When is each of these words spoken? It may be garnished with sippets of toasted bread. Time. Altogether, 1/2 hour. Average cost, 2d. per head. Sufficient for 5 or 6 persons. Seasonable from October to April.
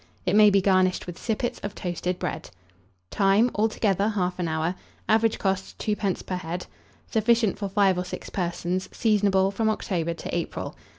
It 0.25 0.35
may 0.35 0.49
be 0.49 0.61
garnished 0.61 1.05
with 1.05 1.19
sippets 1.19 1.59
of 1.59 1.75
toasted 1.75 2.17
bread. 2.17 2.49
Time. 3.11 3.51
Altogether, 3.53 4.13
1/2 4.17 4.47
hour. 4.49 4.73
Average 5.07 5.37
cost, 5.37 5.77
2d. 5.77 6.25
per 6.25 6.37
head. 6.37 6.65
Sufficient 7.11 7.59
for 7.59 7.69
5 7.69 7.99
or 7.99 8.03
6 8.03 8.31
persons. 8.31 8.89
Seasonable 8.91 9.51
from 9.51 9.69
October 9.69 10.15
to 10.15 10.35
April. 10.35 10.75